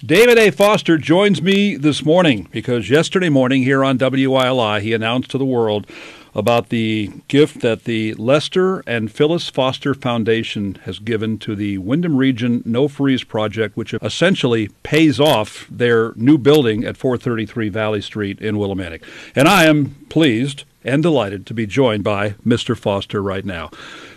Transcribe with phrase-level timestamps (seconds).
[0.00, 0.50] David A.
[0.50, 5.44] Foster joins me this morning because yesterday morning here on WILI, he announced to the
[5.44, 5.86] world
[6.34, 12.16] about the gift that the Lester and Phyllis Foster Foundation has given to the Windham
[12.16, 18.40] Region No Freeze project, which essentially pays off their new building at 433 Valley Street
[18.40, 19.02] in Willimantic.
[19.36, 22.76] And I am pleased and delighted to be joined by Mr.
[22.76, 23.70] Foster right now.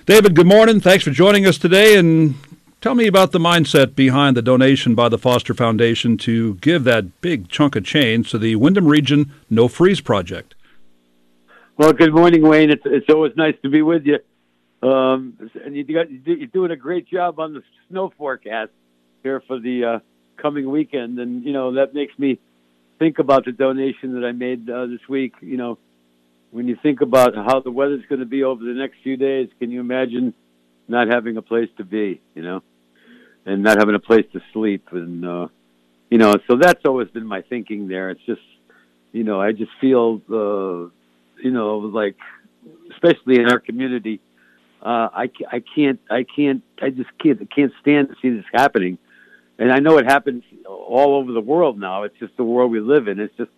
[0.06, 0.80] David, good morning.
[0.80, 2.36] Thanks for joining us today and
[2.82, 7.22] tell me about the mindset behind the donation by the Foster Foundation to give that
[7.22, 10.56] big chunk of change to the Windham Region No Freeze project.
[11.78, 12.70] Well, good morning, Wayne.
[12.70, 14.20] It's, it's always nice to be with you.
[14.82, 18.72] Um, and you got, you're doing a great job on the snow forecast
[19.24, 20.00] here for the uh,
[20.38, 21.20] coming weekend.
[21.20, 22.40] And, you know, that makes me
[23.00, 25.34] think about the donation that I made uh, this week.
[25.42, 25.78] You know,
[26.52, 29.50] when you think about how the weather's going to be over the next few days,
[29.60, 30.34] can you imagine
[30.88, 32.62] not having a place to be, you know,
[33.46, 34.90] and not having a place to sleep?
[34.92, 35.48] And, uh,
[36.10, 38.10] you know, so that's always been my thinking there.
[38.10, 38.42] It's just,
[39.12, 40.90] you know, I just feel, uh,
[41.42, 42.18] you know, like
[42.92, 44.20] especially in our community,
[44.82, 48.46] uh, I I can't I can't I just can't I can't stand to see this
[48.54, 48.98] happening,
[49.58, 52.04] and I know it happens all over the world now.
[52.04, 53.20] It's just the world we live in.
[53.20, 53.52] It's just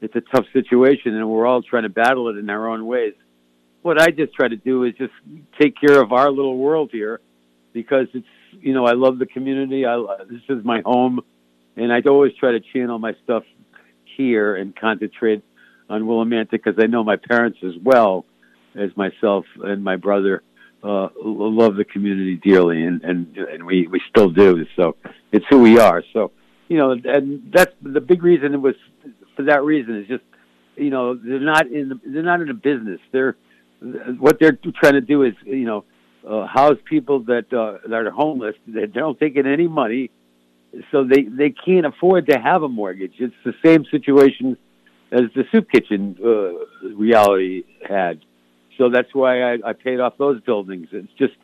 [0.00, 3.14] it's a tough situation, and we're all trying to battle it in our own ways.
[3.84, 5.12] What I just try to do is just
[5.60, 7.20] take care of our little world here,
[7.74, 9.84] because it's you know I love the community.
[9.84, 11.20] I this is my home,
[11.76, 13.42] and I always try to channel my stuff
[14.16, 15.44] here and concentrate
[15.90, 18.24] on Willimantic because I know my parents as well
[18.74, 20.42] as myself and my brother
[20.82, 24.64] uh, love the community dearly, and and and we we still do.
[24.76, 24.96] So
[25.30, 26.02] it's who we are.
[26.14, 26.32] So
[26.68, 28.54] you know, and that's the big reason.
[28.54, 28.76] It was
[29.36, 30.00] for that reason.
[30.00, 30.24] Is just
[30.74, 33.00] you know they're not in the, they're not in a business.
[33.12, 33.36] They're
[34.18, 35.84] what they're trying to do is you know
[36.28, 38.56] uh, house people that uh, that are homeless.
[38.66, 40.10] They don't take in any money,
[40.90, 43.14] so they they can't afford to have a mortgage.
[43.18, 44.56] It's the same situation
[45.12, 48.20] as the soup kitchen uh, reality had.
[48.78, 50.88] So that's why I, I paid off those buildings.
[50.92, 51.34] It's just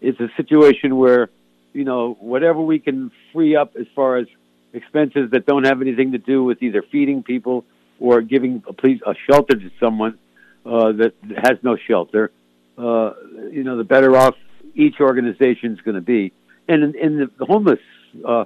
[0.00, 1.28] it's a situation where
[1.72, 4.26] you know whatever we can free up as far as
[4.72, 7.64] expenses that don't have anything to do with either feeding people
[7.98, 10.18] or giving a police a shelter to someone
[10.64, 12.30] uh, that has no shelter.
[12.76, 13.12] Uh,
[13.50, 14.34] you know, the better off
[14.74, 16.32] each organization is going to be.
[16.68, 17.80] And in, in the homeless
[18.26, 18.44] uh,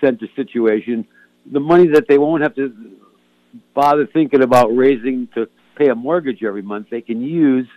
[0.00, 1.06] center situation,
[1.50, 2.74] the money that they won't have to
[3.74, 6.88] bother thinking about raising to pay a mortgage every month.
[6.90, 7.68] They can use,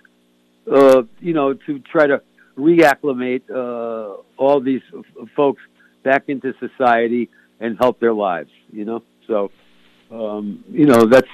[0.72, 2.22] uh, you know, to try to
[2.58, 5.62] reacclimate uh, all these f- folks
[6.04, 7.30] back into society
[7.60, 8.50] and help their lives.
[8.72, 9.52] You know, so
[10.12, 11.28] um, you know that's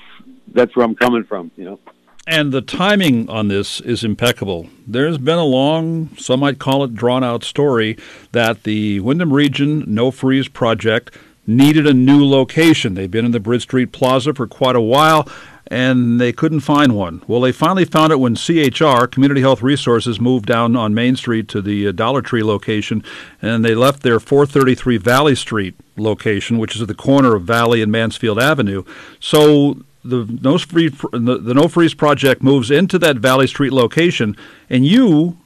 [0.53, 1.51] that's where I'm coming from.
[1.55, 1.79] You know.
[2.27, 4.67] And the timing on this is impeccable.
[4.87, 7.97] There's been a long, some might call it drawn out story
[8.31, 11.15] that the Windham Region No Freeze project
[11.45, 12.95] needed a new location.
[12.95, 15.29] They've been in the Bridge Street Plaza for quite a while
[15.67, 17.23] and they couldn't find one.
[17.27, 21.47] Well, they finally found it when CHR, Community Health Resources, moved down on Main Street
[21.49, 23.03] to the uh, Dollar Tree location,
[23.41, 27.81] and they left their 433 Valley Street location, which is at the corner of Valley
[27.81, 28.83] and Mansfield Avenue.
[29.19, 34.37] So the No Freeze, the, the No Freeze project moves into that Valley Street location,
[34.69, 35.37] and you,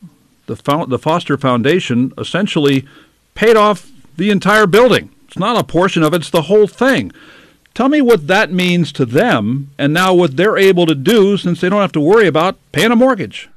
[0.47, 0.56] the,
[0.88, 2.86] the Foster Foundation, essentially
[3.36, 5.09] paid off the entire building.
[5.28, 7.12] It's not a portion of it, it's the whole thing.
[7.74, 11.62] Tell me what that means to them and now what they're able to do since
[11.62, 13.50] they don't have to worry about paying a mortgage.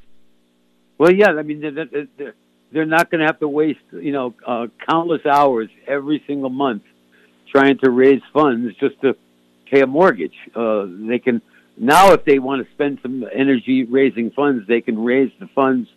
[0.99, 2.35] Well, yeah, I mean, they're,
[2.71, 6.83] they're not going to have to waste, you know, uh, countless hours every single month
[7.51, 9.17] trying to raise funds just to
[9.73, 10.39] pay a mortgage.
[10.55, 11.37] Uh, they can
[11.77, 15.89] now, if they want to spend some energy raising funds, they can raise the funds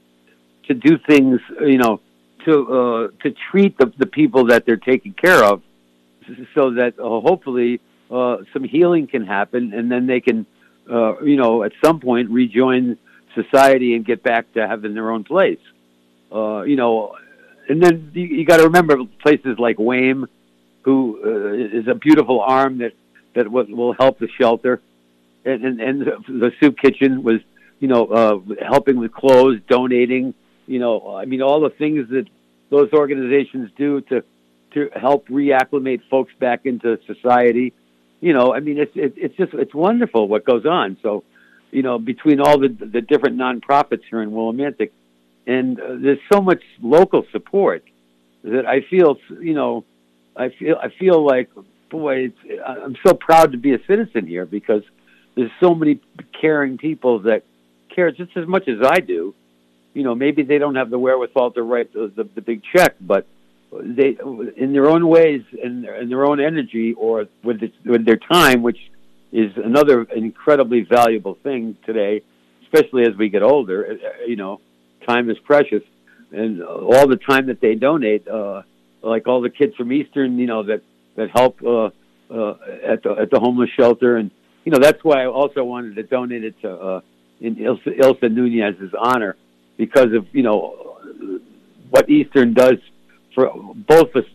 [0.67, 1.99] to do things, you know,
[2.45, 5.61] to uh, to treat the, the people that they're taking care of,
[6.55, 10.45] so that uh, hopefully uh, some healing can happen, and then they can,
[10.89, 12.97] uh, you know, at some point rejoin
[13.41, 15.59] society and get back to having their own place.
[16.33, 17.15] Uh, you know,
[17.69, 20.27] and then you, you got to remember places like WAIM,
[20.83, 22.93] who uh, is a beautiful arm that
[23.35, 24.81] that will, will help the shelter,
[25.45, 27.39] and and, and the soup kitchen was,
[27.79, 30.33] you know, uh, helping with clothes, donating.
[30.67, 32.25] You know, I mean, all the things that
[32.69, 34.23] those organizations do to
[34.73, 37.73] to help reacclimate folks back into society.
[38.21, 40.97] You know, I mean, it's it, it's just it's wonderful what goes on.
[41.03, 41.23] So,
[41.71, 44.91] you know, between all the the different nonprofits here in Willimantic,
[45.45, 47.83] and uh, there's so much local support
[48.43, 49.85] that I feel, you know,
[50.35, 51.49] I feel I feel like,
[51.97, 54.83] boy, it's, I'm so proud to be a citizen here because
[55.35, 55.99] there's so many
[56.39, 57.43] caring people that
[57.93, 59.33] care just as much as I do
[59.95, 62.95] you know, maybe they don't have the wherewithal to write the, the, the big check,
[62.99, 63.25] but
[63.71, 64.17] they,
[64.57, 68.61] in their own ways and in their own energy or with, the, with their time,
[68.61, 68.77] which
[69.31, 72.21] is another incredibly valuable thing today,
[72.63, 73.93] especially as we get older.
[73.93, 74.59] Uh, you know,
[75.07, 75.83] time is precious,
[76.31, 78.63] and all the time that they donate, uh,
[79.01, 80.81] like all the kids from Eastern, you know, that
[81.15, 81.89] that help uh,
[82.29, 84.31] uh, at the at the homeless shelter, and
[84.63, 87.01] you know that's why I also wanted to donate it to uh,
[87.39, 89.35] in Ilsa, Ilsa Nunez's honor
[89.77, 90.97] because of you know
[91.89, 92.77] what Eastern does
[93.33, 94.25] for both the,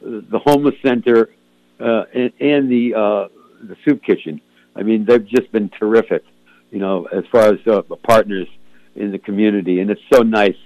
[0.00, 1.30] the homeless center
[1.78, 3.28] uh, and, and the uh,
[3.62, 4.40] the soup kitchen.
[4.76, 6.24] I mean, they've just been terrific,
[6.70, 8.48] you know, as far as uh, partners
[8.94, 10.56] in the community, and it's so nice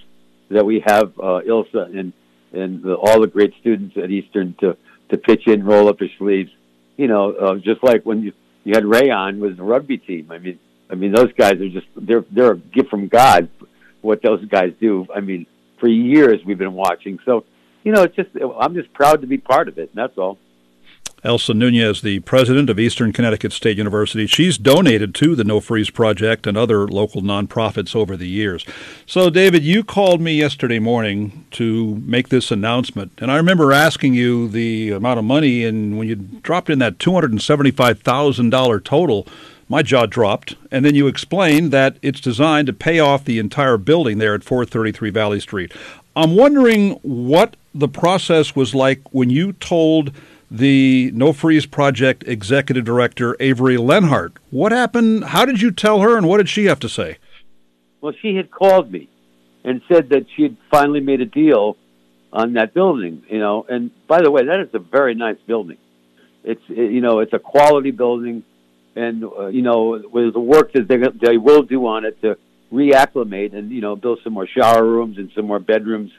[0.49, 2.13] that we have uh, Ilsa and
[2.53, 4.77] and the, all the great students at Eastern to
[5.09, 6.51] to pitch in, roll up their sleeves,
[6.97, 10.31] you know, uh, just like when you you had Ray on with the rugby team.
[10.31, 10.59] I mean,
[10.89, 13.49] I mean those guys are just they're they're a gift from God.
[14.01, 15.47] What those guys do, I mean,
[15.79, 17.19] for years we've been watching.
[17.25, 17.43] So,
[17.83, 18.29] you know, it's just
[18.59, 19.89] I'm just proud to be part of it.
[19.89, 20.37] And that's all.
[21.25, 24.27] Elsa Nunez, the president of Eastern Connecticut State University.
[24.27, 28.63] She's donated to the No Freeze Project and other local nonprofits over the years.
[29.07, 34.13] So, David, you called me yesterday morning to make this announcement, and I remember asking
[34.13, 39.27] you the amount of money, and when you dropped in that $275,000 total,
[39.67, 40.55] my jaw dropped.
[40.71, 44.43] And then you explained that it's designed to pay off the entire building there at
[44.43, 45.73] 433 Valley Street.
[46.15, 50.11] I'm wondering what the process was like when you told
[50.57, 54.33] the No Freeze Project executive director, Avery Lenhart.
[54.49, 55.25] What happened?
[55.25, 57.17] How did you tell her, and what did she have to say?
[58.01, 59.09] Well, she had called me
[59.63, 61.77] and said that she had finally made a deal
[62.31, 63.65] on that building, you know.
[63.67, 65.77] And by the way, that is a very nice building.
[66.43, 68.43] It's, you know, it's a quality building.
[68.95, 70.97] And, uh, you know, with the work that they,
[71.27, 72.37] they will do on it to
[72.71, 76.11] reacclimate and, you know, build some more shower rooms and some more bedrooms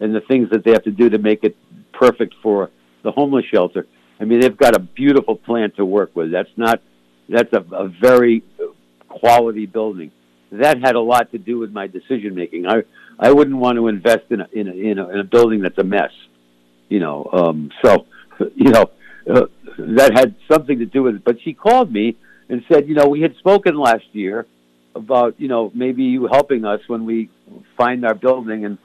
[0.00, 1.56] and the things that they have to do to make it
[1.92, 2.70] perfect for
[3.02, 3.86] the homeless shelter.
[4.20, 6.32] I mean, they've got a beautiful plan to work with.
[6.32, 6.82] That's not
[7.28, 8.42] that's a, a very
[9.08, 10.10] quality building.
[10.50, 12.66] That had a lot to do with my decision making.
[12.66, 12.82] I
[13.18, 15.78] I wouldn't want to invest in a in a, in a, in a building that's
[15.78, 16.12] a mess.
[16.88, 18.06] You know, um, so
[18.54, 18.90] you know
[19.30, 19.46] uh,
[19.78, 21.24] that had something to do with it.
[21.24, 22.16] But she called me
[22.48, 24.46] and said, you know, we had spoken last year
[24.94, 27.30] about you know maybe you helping us when we
[27.76, 28.78] find our building, and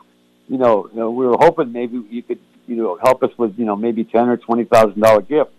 [0.47, 3.57] you know, you know we were hoping maybe you could you know, help us with,
[3.57, 5.51] you know, maybe ten or twenty thousand dollar gift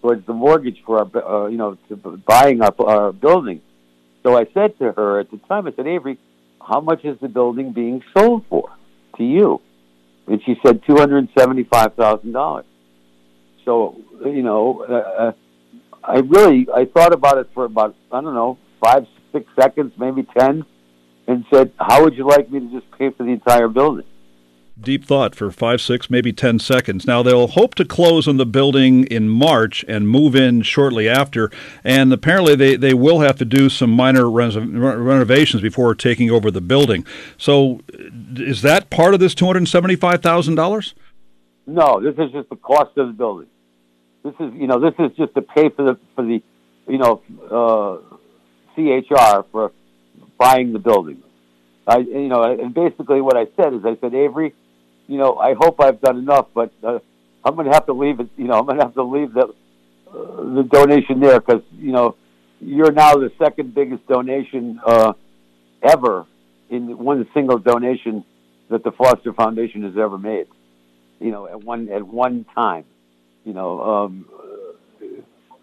[0.00, 3.60] towards the mortgage for our, uh, you know, to buying our, our building.
[4.22, 6.18] So I said to her at the time, I said, Avery,
[6.60, 8.70] how much is the building being sold for
[9.16, 9.60] to you?
[10.26, 12.66] And she said two hundred seventy-five thousand dollars.
[13.64, 15.32] So you know, uh, uh,
[16.04, 20.26] I really I thought about it for about I don't know five six seconds, maybe
[20.38, 20.64] ten,
[21.26, 24.06] and said, "How would you like me to just pay for the entire building?"
[24.82, 27.06] Deep thought for five, six, maybe 10 seconds.
[27.06, 31.50] Now, they'll hope to close on the building in March and move in shortly after.
[31.84, 36.60] And apparently, they, they will have to do some minor renovations before taking over the
[36.60, 37.04] building.
[37.36, 37.80] So,
[38.36, 40.94] is that part of this $275,000?
[41.66, 43.48] No, this is just the cost of the building.
[44.22, 46.42] This is, you know, this is just to pay for the, for the,
[46.88, 48.16] you know, uh,
[48.74, 49.72] CHR for
[50.38, 51.22] buying the building.
[51.86, 54.54] I, you know, and basically what I said is I said, Avery,
[55.10, 57.00] you know, I hope I've done enough, but uh,
[57.44, 58.28] I'm going to have to leave it.
[58.36, 61.90] You know, I'm going to have to leave the uh, the donation there because you
[61.90, 62.14] know
[62.60, 65.14] you're now the second biggest donation uh,
[65.82, 66.26] ever
[66.70, 68.24] in one single donation
[68.70, 70.46] that the Foster Foundation has ever made.
[71.18, 72.84] You know, at one at one time.
[73.44, 74.26] You know, um,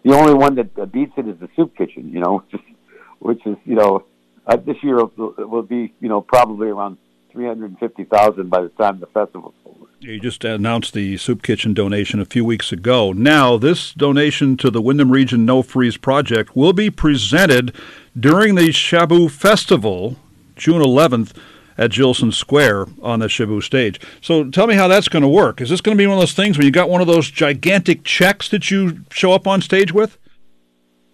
[0.04, 2.12] the only one that beats it is the soup kitchen.
[2.12, 2.44] You know,
[3.18, 4.04] which is, you know,
[4.46, 6.98] uh, this year will, will be you know probably around
[7.32, 9.86] 350,000 by the time the festival's over.
[10.00, 13.12] You just announced the soup kitchen donation a few weeks ago.
[13.12, 17.74] Now, this donation to the Windham Region No Freeze Project will be presented
[18.18, 20.16] during the Shaboo Festival,
[20.56, 21.36] June 11th
[21.78, 24.00] at Gilson Square on the Shaboo stage.
[24.20, 25.60] So tell me how that's going to work.
[25.60, 27.30] Is this going to be one of those things where you got one of those
[27.30, 30.18] gigantic checks that you show up on stage with?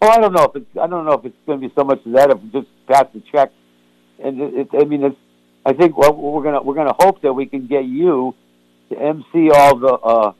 [0.02, 1.85] Oh, I don't know if it's I don't know if it's going to be so
[1.85, 2.30] much of that.
[2.30, 3.52] If we just pass the check,
[4.23, 5.16] and it, it, I mean it's
[5.66, 8.35] I think what we're gonna we're gonna hope that we can get you
[8.90, 10.33] to MC all the uh,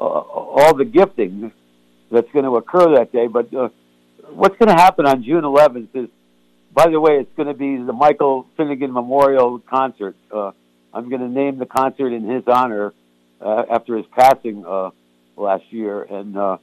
[0.00, 1.52] uh, all the gifting
[2.10, 3.26] that's going to occur that day.
[3.26, 3.68] But uh,
[4.30, 6.08] what's going to happen on June 11th is,
[6.72, 10.16] by the way, it's going to be the Michael Finnegan Memorial Concert.
[10.32, 10.52] Uh,
[10.92, 12.92] I'm going to name the concert in his honor
[13.40, 14.90] uh, after his passing uh,
[15.36, 16.58] last year, and uh,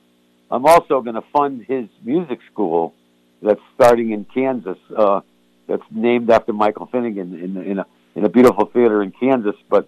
[0.50, 2.94] I'm also going to fund his music school
[3.42, 4.78] that's starting in Kansas.
[4.96, 5.22] Uh,
[5.66, 9.56] that's named after Michael Finnegan in, in a in a beautiful theater in Kansas.
[9.70, 9.88] But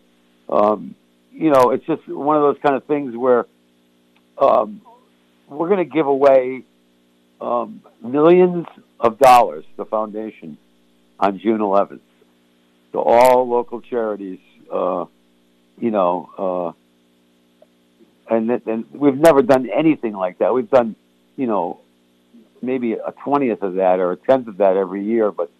[0.49, 0.95] um,
[1.31, 3.45] you know, it's just one of those kind of things where
[4.37, 4.81] um,
[5.49, 6.63] we're going to give away
[7.41, 8.65] um, millions
[8.99, 10.57] of dollars to the foundation
[11.19, 11.99] on June 11th
[12.93, 14.39] to all local charities.
[14.71, 15.05] Uh,
[15.77, 16.75] you know,
[18.29, 20.53] uh, and and we've never done anything like that.
[20.53, 20.95] We've done,
[21.35, 21.81] you know,
[22.61, 25.51] maybe a twentieth of that or a tenth of that every year, but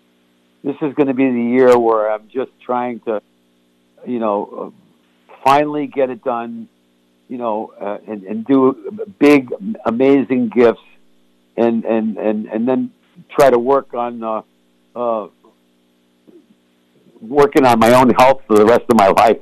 [0.66, 3.22] this is going to be the year where I'm just trying to,
[4.06, 4.74] you know,
[5.44, 6.68] finally get it done,
[7.30, 9.54] you know, uh, and, and do big,
[9.86, 10.82] amazing gifts,
[11.56, 12.92] and and and and then
[13.30, 14.42] try to work on uh,
[14.96, 15.28] uh,
[17.22, 19.38] working on my own health for the rest of my life.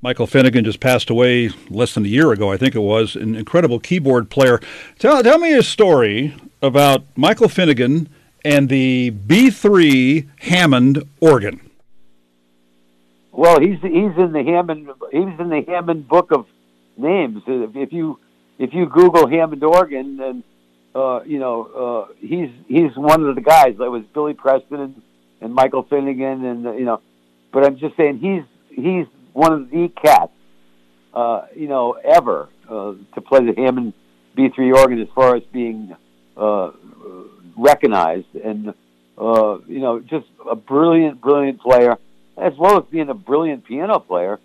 [0.00, 3.14] Michael Finnegan just passed away less than a year ago, I think it was.
[3.14, 4.60] An incredible keyboard player.
[4.98, 8.08] Tell, tell me a story about Michael Finnegan
[8.44, 11.70] and the B3 Hammond organ.
[13.32, 16.46] Well, he's he's in the Hammond he's in the Hammond book of
[16.96, 17.42] names.
[17.46, 18.20] If you
[18.58, 20.44] if you Google Hammond organ, then
[20.94, 23.74] uh, you know uh, he's he's one of the guys.
[23.78, 25.02] That was Billy Preston and,
[25.40, 27.00] and Michael Finnegan, and uh, you know.
[27.52, 30.32] But I'm just saying he's he's one of the cats,
[31.12, 33.94] uh, you know, ever uh, to play the Hammond
[34.36, 35.94] B3 organ as far as being
[36.36, 36.70] uh,
[37.56, 38.74] recognized and
[39.18, 41.96] uh, you know just a brilliant, brilliant player,
[42.36, 44.38] as well as being a brilliant piano player.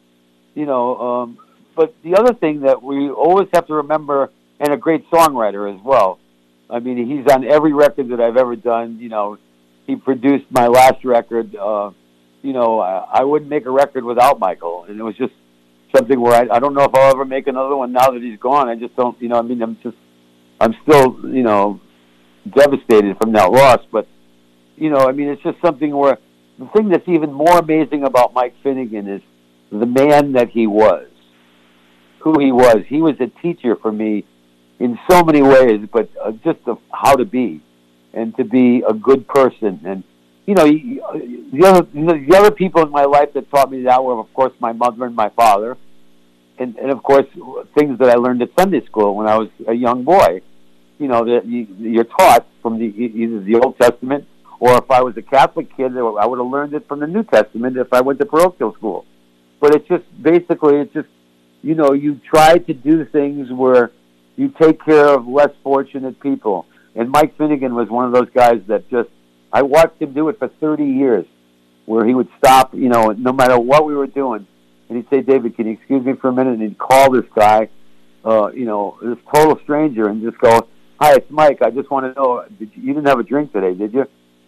[0.55, 1.37] You know, um,
[1.75, 5.81] but the other thing that we always have to remember, and a great songwriter as
[5.83, 6.19] well.
[6.69, 8.99] I mean, he's on every record that I've ever done.
[8.99, 9.37] You know,
[9.87, 11.55] he produced my last record.
[11.55, 11.91] Uh,
[12.41, 15.33] you know, I, I wouldn't make a record without Michael, and it was just
[15.95, 18.39] something where I, I don't know if I'll ever make another one now that he's
[18.39, 18.69] gone.
[18.69, 19.37] I just don't, you know.
[19.37, 19.97] I mean, I'm just,
[20.59, 21.79] I'm still, you know,
[22.49, 23.79] devastated from that loss.
[23.91, 24.07] But
[24.77, 26.17] you know, I mean, it's just something where
[26.57, 29.21] the thing that's even more amazing about Mike Finnegan is
[29.71, 31.07] the man that he was,
[32.19, 32.83] who he was.
[32.87, 34.25] He was a teacher for me
[34.79, 37.61] in so many ways, but uh, just of how to be
[38.13, 39.81] and to be a good person.
[39.85, 40.03] And
[40.45, 44.19] you know, the other the other people in my life that taught me that were,
[44.19, 45.77] of course, my mother and my father,
[46.57, 47.27] and and of course
[47.77, 50.41] things that I learned at Sunday school when I was a young boy
[50.99, 54.27] you know, that you, you're taught from the either the Old Testament
[54.59, 57.23] or if I was a Catholic kid, I would have learned it from the New
[57.23, 59.05] Testament if I went to parochial school.
[59.59, 61.07] But it's just basically, it's just,
[61.61, 63.91] you know, you try to do things where
[64.35, 66.65] you take care of less fortunate people.
[66.95, 69.09] And Mike Finnegan was one of those guys that just,
[69.51, 71.25] I watched him do it for 30 years,
[71.85, 74.45] where he would stop, you know, no matter what we were doing,
[74.89, 76.53] and he'd say, David, can you excuse me for a minute?
[76.53, 77.69] And he'd call this guy,
[78.25, 80.67] uh, you know, this total stranger, and just go,
[81.01, 81.61] Hi, it's Mike.
[81.61, 84.05] I just want to know, did you, you didn't have a drink today, did you?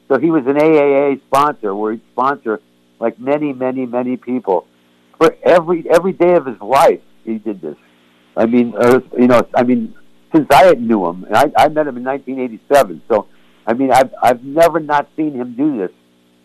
[0.10, 2.60] So he was an AAA sponsor where he'd sponsor
[3.00, 4.67] like many, many, many people.
[5.17, 7.77] For every every day of his life, he did this.
[8.36, 9.96] I mean, uh, you know, I mean,
[10.36, 13.03] since I knew him, and I, I met him in 1987.
[13.08, 13.27] So,
[13.65, 15.91] I mean, I've I've never not seen him do this.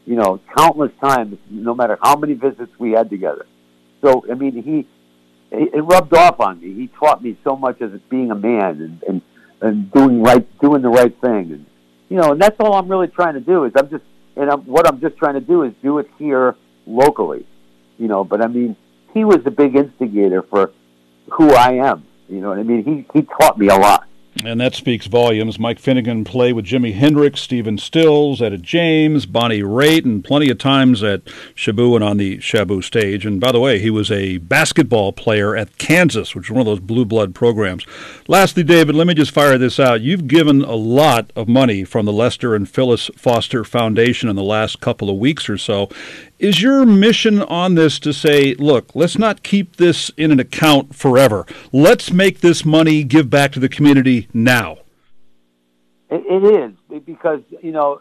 [0.04, 3.44] You know, countless times, no matter how many visits we had together.
[4.02, 4.86] So, I mean, he
[5.50, 6.74] it rubbed off on me.
[6.74, 9.22] He taught me so much as being a man and, and
[9.60, 11.66] and doing right, doing the right thing, and
[12.08, 13.64] you know, and that's all I'm really trying to do.
[13.64, 14.04] Is I'm just,
[14.36, 17.46] and I'm, what I'm just trying to do is do it here locally,
[17.98, 18.24] you know.
[18.24, 18.76] But I mean,
[19.14, 20.72] he was a big instigator for
[21.32, 22.04] who I am.
[22.28, 22.84] You know what I mean?
[22.84, 24.08] He he taught me a lot.
[24.44, 25.58] And that speaks volumes.
[25.58, 30.58] Mike Finnegan played with Jimi Hendrix, Stephen Stills, Etta James, Bonnie Raitt, and plenty of
[30.58, 31.24] times at
[31.54, 33.24] Shaboo and on the Shaboo stage.
[33.24, 36.66] And by the way, he was a basketball player at Kansas, which is one of
[36.66, 37.86] those blue blood programs.
[38.28, 40.02] Lastly, David, let me just fire this out.
[40.02, 44.42] You've given a lot of money from the Lester and Phyllis Foster Foundation in the
[44.42, 45.88] last couple of weeks or so.
[46.38, 50.94] Is your mission on this to say, look, let's not keep this in an account
[50.94, 51.46] forever.
[51.72, 54.78] Let's make this money give back to the community now?
[56.10, 58.00] it, it is because you know,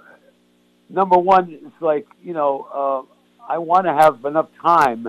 [0.89, 5.07] number one, it's like you know, uh, I want to have enough time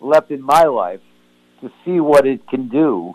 [0.00, 1.00] left in my life
[1.60, 3.14] to see what it can do.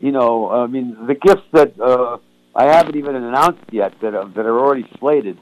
[0.00, 2.18] You know, I mean, the gifts that uh,
[2.54, 5.38] I haven't even announced yet that are, that are already slated,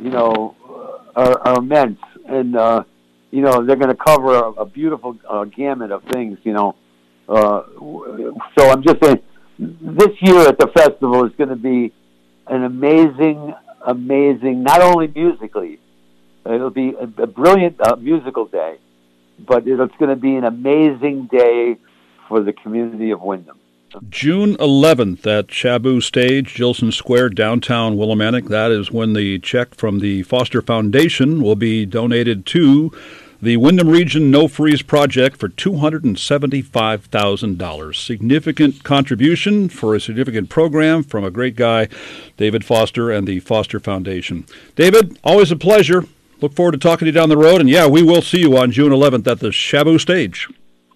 [0.00, 2.00] you know, uh, are, are immense
[2.32, 2.84] and uh,
[3.30, 6.38] you know they're going to cover a, a beautiful uh, gamut of things.
[6.42, 6.76] You know,
[7.28, 7.62] uh,
[8.58, 9.22] so I'm just saying
[9.58, 11.92] this year at the festival is going to be
[12.46, 13.54] an amazing,
[13.86, 14.62] amazing.
[14.62, 15.78] Not only musically,
[16.44, 18.78] it'll be a, a brilliant uh, musical day,
[19.38, 21.76] but it's going to be an amazing day
[22.28, 23.58] for the community of Windham.
[24.08, 28.48] June 11th at Shaboo Stage, Gilson Square, downtown Willimantic.
[28.48, 32.90] That is when the check from the Foster Foundation will be donated to
[33.42, 37.94] the Windham Region No Freeze project for $275,000.
[37.94, 41.88] Significant contribution for a significant program from a great guy,
[42.36, 44.46] David Foster and the Foster Foundation.
[44.76, 46.04] David, always a pleasure.
[46.40, 47.60] Look forward to talking to you down the road.
[47.60, 50.48] And yeah, we will see you on June 11th at the Shaboo stage.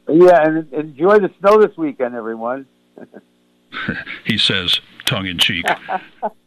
[0.09, 2.67] Yeah, and enjoy the snow this weekend, everyone.
[4.25, 5.67] he says, tongue in cheek.